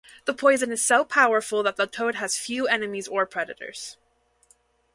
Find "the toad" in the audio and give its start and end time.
1.75-2.15